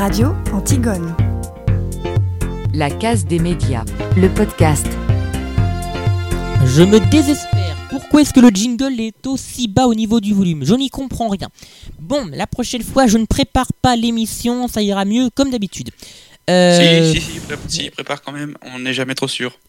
[0.00, 1.14] Radio Antigone.
[2.72, 3.84] La case des médias.
[4.16, 4.86] Le podcast.
[6.64, 7.76] Je me désespère.
[7.90, 10.64] Pourquoi est-ce que le jingle est aussi bas au niveau du volume?
[10.64, 11.48] Je n'y comprends rien.
[11.98, 15.90] Bon, la prochaine fois, je ne prépare pas l'émission, ça ira mieux comme d'habitude.
[16.48, 19.58] Euh, Si, si, si, pré- si, prépare quand même, on n'est jamais trop sûr.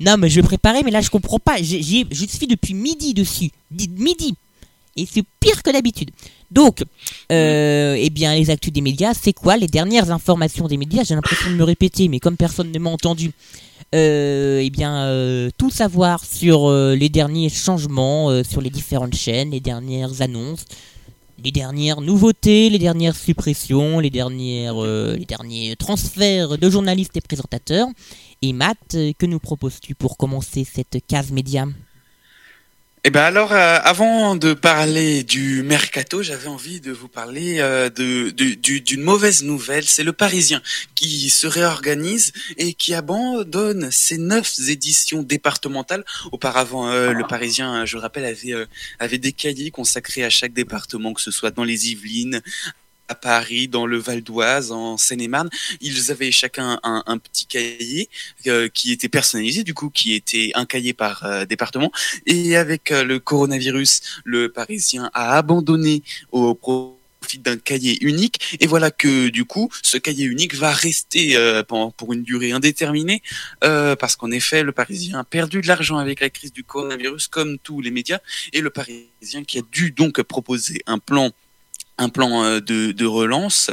[0.00, 1.56] Non, mais je vais préparer, mais là, je comprends pas.
[1.60, 3.50] J'ai- j'y suis depuis midi dessus.
[3.70, 4.34] Dit midi.
[4.96, 6.10] Et c'est pire que d'habitude.
[6.50, 6.84] Donc,
[7.32, 11.02] euh, eh bien, les actus des médias, c'est quoi Les dernières informations des médias?
[11.02, 13.32] J'ai l'impression de me répéter, mais comme personne ne m'a entendu,
[13.94, 19.60] euh, eh bien, euh, tout savoir sur les derniers changements sur les différentes chaînes, les
[19.60, 20.64] dernières annonces,
[21.42, 27.88] les dernières nouveautés, les dernières suppressions, les, dernières, les derniers transferts de journalistes et présentateurs.
[28.42, 31.66] Et Matt, que nous proposes-tu pour commencer cette case média?
[33.06, 37.90] Eh ben alors, euh, avant de parler du mercato, j'avais envie de vous parler euh,
[37.90, 39.84] de de- du- d'une mauvaise nouvelle.
[39.84, 40.62] C'est le Parisien
[40.94, 46.02] qui se réorganise et qui abandonne ses neuf éditions départementales.
[46.32, 48.64] Auparavant, euh, le Parisien, je le rappelle, avait euh,
[48.98, 52.40] avait des cahiers consacrés à chaque département, que ce soit dans les Yvelines.
[53.08, 55.50] À Paris, dans le Val d'Oise, en Seine-et-Marne,
[55.82, 58.08] ils avaient chacun un, petit cahier
[58.46, 61.92] euh, qui était personnalisé, du coup, qui était un cahier par euh, département.
[62.24, 66.02] Et avec euh, le coronavirus, le Parisien a abandonné
[66.32, 68.56] au profit d'un cahier unique.
[68.60, 72.52] Et voilà que du coup, ce cahier unique va rester euh, pendant- pour une durée
[72.52, 73.22] indéterminée,
[73.64, 77.28] euh, parce qu'en effet, le Parisien a perdu de l'argent avec la crise du coronavirus,
[77.28, 78.20] comme tous les médias.
[78.54, 81.32] Et le Parisien qui a dû donc proposer un plan
[81.98, 83.70] un plan euh, de, de relance,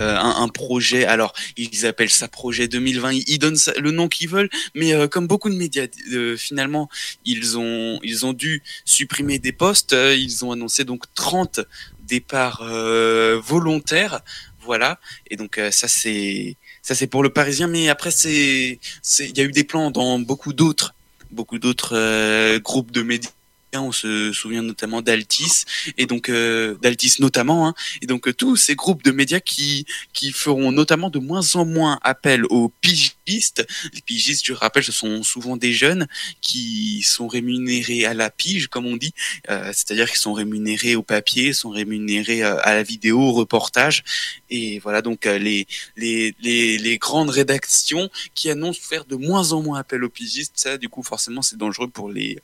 [0.00, 1.04] euh, un, un projet.
[1.04, 3.12] Alors, ils appellent ça projet 2020.
[3.26, 6.88] Ils, donnent ça- le nom qu'ils veulent, mais euh, comme beaucoup de médias, euh, finalement,
[7.24, 9.92] ils ont ils ont dû supprimer des postes.
[9.92, 11.60] euh, ils ont annoncé donc 30
[12.06, 14.20] départs euh, volontaires.
[14.60, 15.00] Voilà.
[15.30, 18.78] Et donc ça c'est ça c'est pour le Parisien, mais après c'est
[19.20, 20.94] il y a eu des plans dans beaucoup d'autres
[21.30, 23.30] beaucoup d'autres groupes de médias.
[23.74, 25.64] On se souvient notamment d'Altis
[25.98, 29.84] et donc euh, d'Altis notamment, hein, et donc euh, tous ces groupes de médias qui
[30.14, 33.66] qui feront notamment de moins en moins appel aux pigistes.
[33.92, 36.08] Les pigistes, je rappelle, ce sont souvent des jeunes
[36.40, 39.12] qui sont rémunérés à la pige, comme on dit,
[39.50, 44.02] euh, c'est-à-dire qu'ils sont rémunérés au papier, sont rémunérés euh, à la vidéo, au reportage,
[44.48, 49.52] et voilà donc euh, les, les les les grandes rédactions qui annoncent faire de moins
[49.52, 50.54] en moins appel aux pigistes.
[50.56, 52.40] Ça, du coup, forcément, c'est dangereux pour les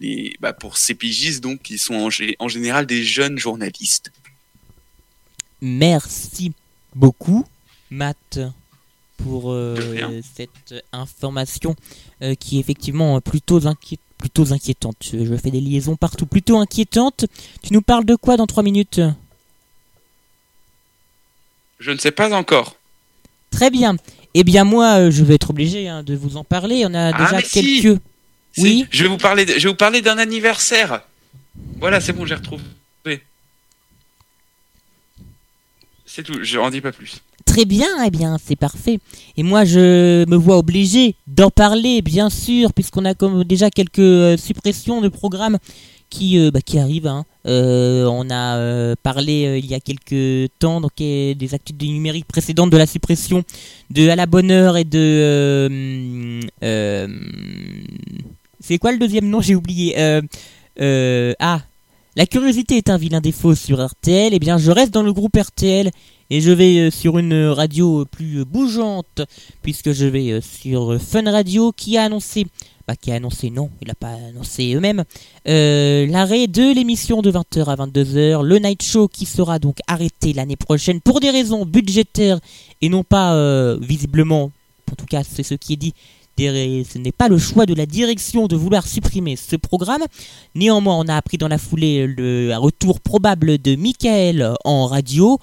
[0.00, 4.10] les bah, pour ces pigistes donc qui sont en, gé- en général des jeunes journalistes.
[5.60, 6.52] Merci
[6.94, 7.44] beaucoup,
[7.90, 8.40] Matt,
[9.18, 11.76] pour euh, cette information
[12.22, 14.96] euh, qui est effectivement plutôt, inquié- plutôt inquiétante.
[15.12, 17.26] Je fais des liaisons partout, plutôt inquiétantes.
[17.62, 19.00] Tu nous parles de quoi dans 3 minutes?
[21.78, 22.76] Je ne sais pas encore.
[23.50, 23.96] Très bien.
[24.34, 26.84] Eh bien moi, euh, je vais être obligé hein, de vous en parler.
[26.86, 27.82] On a Ah, déjà quelques...
[27.82, 27.98] Si,
[28.58, 28.86] Oui.
[28.90, 29.44] Je vais vous parler.
[29.46, 31.02] de- je vais vous parler d'un anniversaire.
[31.78, 32.62] Voilà, c'est bon, j'ai retrouvé.
[36.06, 36.38] C'est tout.
[36.42, 37.22] Je en dis pas plus.
[37.46, 38.98] Très bien, eh bien, c'est parfait.
[39.38, 43.98] Et moi, je me vois obligé d'en parler, bien sûr, puisqu'on a comme déjà quelques
[43.98, 45.58] euh, suppressions de programmes
[46.10, 47.06] qui, euh, bah, qui arrivent.
[47.06, 47.24] hein.
[47.46, 52.70] Euh, on a parlé il y a quelques temps donc, des actus du numérique précédentes
[52.70, 53.42] de la suppression
[53.90, 56.40] de À la bonne heure et de...
[58.62, 59.40] c'est quoi le deuxième nom?
[59.40, 59.98] J'ai oublié.
[59.98, 60.22] Euh,
[60.80, 61.60] euh, ah,
[62.14, 64.32] la curiosité est un vilain défaut sur RTL.
[64.32, 65.90] Eh bien, je reste dans le groupe RTL
[66.30, 69.22] et je vais euh, sur une radio plus bougeante
[69.62, 72.46] puisque je vais sur Fun Radio qui a annoncé,
[72.86, 75.04] bah qui a annoncé non, il n'a pas annoncé eux-mêmes,
[75.44, 80.56] l'arrêt de l'émission de 20h à 22h, le night show qui sera donc arrêté l'année
[80.56, 82.38] prochaine pour des raisons budgétaires
[82.80, 84.52] et non pas visiblement,
[84.90, 85.94] en tout cas c'est ce qui est dit,
[86.38, 90.02] ce n'est pas le choix de la direction de vouloir supprimer ce programme.
[90.54, 95.38] Néanmoins, on a appris dans la foulée le retour probable de Michael en radio.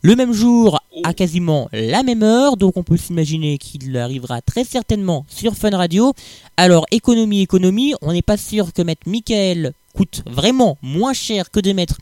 [0.00, 4.62] Le même jour, à quasiment la même heure, donc on peut s'imaginer qu'il arrivera très
[4.62, 6.12] certainement sur Fun Radio.
[6.56, 11.58] Alors, économie, économie, on n'est pas sûr que mettre Michael coûte vraiment moins cher que
[11.58, 11.98] de mettre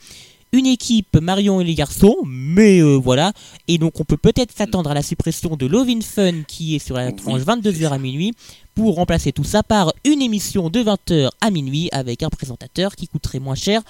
[0.57, 3.33] une équipe Marion et les garçons, mais euh, voilà.
[3.69, 6.79] Et donc on peut peut-être s'attendre à la suppression de Love in Fun qui est
[6.79, 8.33] sur la tranche 22h à minuit
[8.75, 13.07] pour remplacer tout ça par une émission de 20h à minuit avec un présentateur qui
[13.07, 13.83] coûterait moins cher.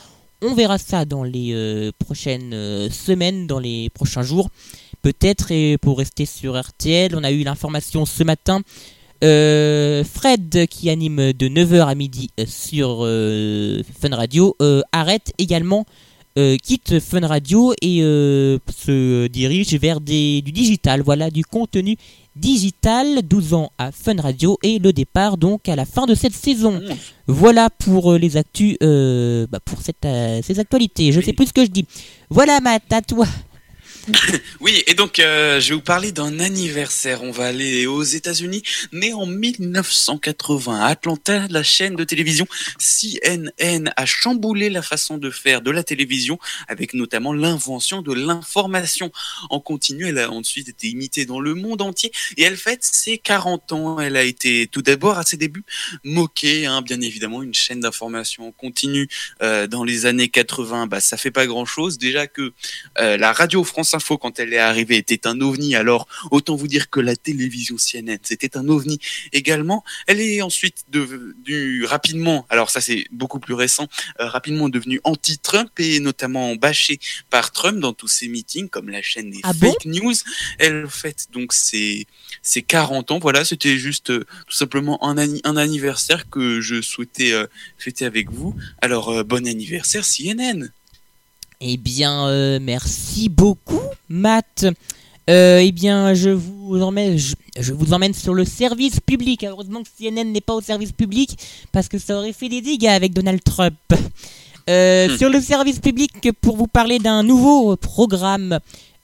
[0.43, 4.51] On verra ça dans les euh, prochaines euh, semaines, dans les prochains jours.
[5.03, 8.61] Peut-être, et pour rester sur RTL, on a eu l'information ce matin.
[9.25, 15.87] euh, Fred, qui anime de 9h à midi sur euh, Fun Radio, euh, arrête également
[16.39, 21.97] euh, quitte Fun Radio et euh, se dirige vers des, du digital, voilà, du contenu
[22.35, 26.35] digital, 12 ans à Fun Radio et le départ donc à la fin de cette
[26.35, 26.81] saison.
[27.27, 30.07] Voilà pour euh, les actus, bah, pour cette,
[30.43, 31.13] ces actualités.
[31.13, 31.87] Je sais plus ce que je dis.
[32.29, 33.27] Voilà Matt, à toi.
[34.61, 37.23] Oui, et donc euh, je vais vous parler d'un anniversaire.
[37.23, 38.63] On va aller aux États-Unis.
[38.93, 42.47] Né en 1980 à Atlanta, la chaîne de télévision
[42.79, 46.39] CNN a chamboulé la façon de faire de la télévision,
[46.69, 49.11] avec notamment l'invention de l'information
[49.51, 50.07] en continu.
[50.07, 54.01] Elle a ensuite été imitée dans le monde entier et elle fête ses 40 ans.
[54.01, 55.65] Elle a été tout d'abord à ses débuts
[56.05, 59.09] moquée, hein, bien évidemment, une chaîne d'information en continu
[59.43, 60.87] euh, dans les années 80.
[60.87, 61.99] Bah, ça fait pas grand-chose.
[61.99, 62.53] Déjà que
[63.01, 65.75] euh, la radio France Info, quand elle est arrivée, était un ovni.
[65.75, 68.99] Alors, autant vous dire que la télévision CNN, c'était un ovni
[69.33, 69.83] également.
[70.07, 73.87] Elle est ensuite devenue rapidement, alors ça c'est beaucoup plus récent,
[74.21, 76.99] euh, rapidement devenue anti-Trump et notamment bâchée
[77.31, 79.73] par Trump dans tous ses meetings, comme la chaîne des Ah bon?
[79.73, 80.15] fake news.
[80.59, 82.07] Elle fête donc ses,
[82.43, 83.19] ses 40 ans.
[83.19, 87.47] Voilà, c'était juste euh, tout simplement un, anni- un anniversaire que je souhaitais euh,
[87.79, 88.55] fêter avec vous.
[88.83, 90.71] Alors, bon anniversaire CNN
[91.69, 94.67] Eh bien, euh, merci beaucoup, Matt.
[95.29, 99.43] Euh, eh bien, je vous emmène, je, je vous emmène sur le service public.
[99.43, 101.37] Heureusement que CNN n'est pas au service public
[101.73, 103.75] parce que ça aurait fait des dégâts avec Donald Trump.
[104.69, 105.17] Euh, Hmm.
[105.17, 108.61] Sur le service public, pour vous parler d'un nouveau programme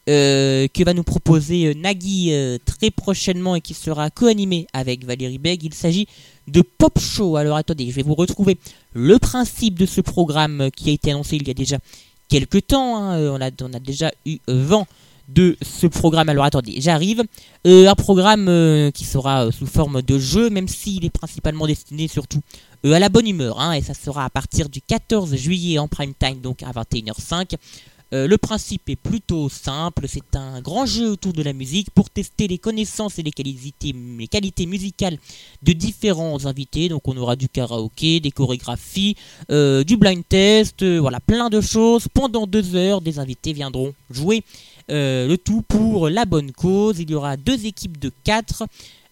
[0.08, 2.32] euh, que va nous proposer Nagui
[2.64, 5.64] très prochainement et qui sera co-animé avec Valérie Beg.
[5.64, 6.06] Il s'agit
[6.48, 7.36] de Pop Show.
[7.36, 8.58] Alors attendez, je vais vous retrouver
[8.92, 11.78] le principe de ce programme qui a été annoncé il y a déjà
[12.32, 12.96] quelques temps.
[12.96, 13.18] hein.
[13.18, 14.86] Euh, On, a, déjà eu euh, vent
[15.28, 16.28] de ce programme.
[16.30, 17.22] Alors attendez, j'arrive.
[17.66, 18.46] Euh, un programme
[18.92, 22.40] qui sera sous forme de jeu, même s'il est principalement destiné surtout
[22.84, 23.60] à la bonne humeur.
[23.60, 27.54] hein, et ça sera à partir du 14 juillet en prime time, donc à 21h05.
[28.12, 32.10] Euh, le principe est plutôt simple, c'est un grand jeu autour de la musique pour
[32.10, 35.16] tester les connaissances et les qualités, les qualités musicales
[35.62, 36.88] de différents invités.
[36.88, 39.16] Donc on aura du karaoké, des chorégraphies,
[39.50, 42.06] euh, du blind test, euh, voilà, plein de choses.
[42.12, 44.42] Pendant deux heures, des invités viendront jouer
[44.88, 46.98] le tout pour la bonne cause.
[46.98, 48.64] Il y aura deux équipes de quatre.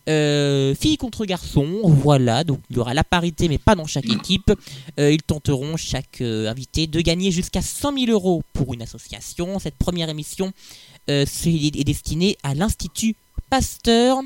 [0.09, 4.09] Euh, filles contre garçons, voilà, donc il y aura la parité mais pas dans chaque
[4.09, 4.53] équipe.
[4.99, 9.59] Euh, ils tenteront chaque euh, invité de gagner jusqu'à 100 000 euros pour une association.
[9.59, 10.53] Cette première émission
[11.11, 13.15] euh, est destinée à l'Institut
[13.51, 14.21] Pasteur.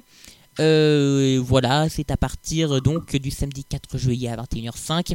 [0.59, 5.15] Voilà, c'est à partir donc du samedi 4 juillet à 21h05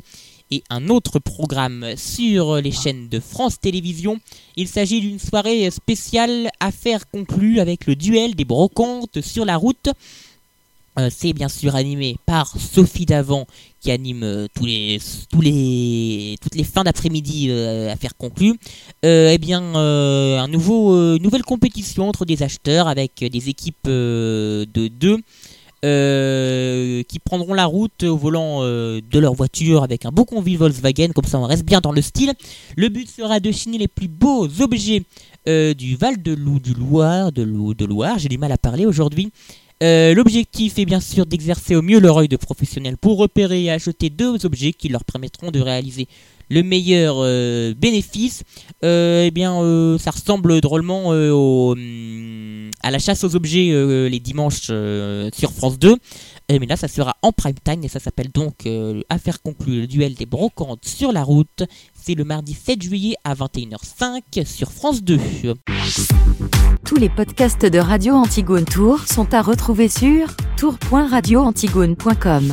[0.52, 4.20] et un autre programme sur les chaînes de France Télévisions.
[4.58, 9.90] Il s'agit d'une soirée spéciale affaires conclues avec le duel des brocantes sur la route.
[10.98, 13.46] Euh, c'est bien sûr animé par Sophie Davant
[13.80, 15.00] qui anime euh, tous les,
[16.42, 18.56] toutes les fins d'après-midi euh, affaires conclues.
[19.06, 25.18] Euh, eh bien, un nouveau, nouvelle compétition entre des acheteurs avec des équipes de deux
[25.82, 31.26] qui prendront la route au volant de leur voiture avec un beau convoi Volkswagen, comme
[31.26, 32.34] ça on reste bien dans le style.
[32.76, 35.04] Le but sera de chiner les plus beaux objets
[35.46, 39.32] du Val de Loup, du Loire, de, de Loire, j'ai du mal à parler aujourd'hui.
[39.82, 43.72] Euh, L'objectif est bien sûr d'exercer au mieux leur œil de professionnel pour repérer et
[43.72, 46.08] acheter deux objets qui leur permettront de réaliser
[46.50, 48.44] le meilleur euh, bénéfice.
[48.84, 53.70] Euh, eh bien, euh, ça ressemble drôlement euh, au, hum, à la chasse aux objets
[54.10, 54.72] les dimanches
[55.34, 55.96] sur France 2.
[56.50, 59.88] Mais là, ça sera en prime time et ça s'appelle donc euh, Affaire conclue, le
[59.88, 61.64] duel des brocantes sur la route.
[61.94, 65.20] C'est le mardi 7 juillet à 21h05 sur France 2.
[66.86, 72.52] Tous les podcasts de Radio Antigone Tour sont à retrouver sur tour.radioantigone.com.